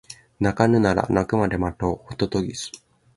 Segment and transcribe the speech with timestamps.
[0.39, 2.71] 鳴かぬなら鳴くまで待とうホトトギス